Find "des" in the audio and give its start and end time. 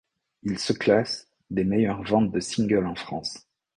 1.51-1.63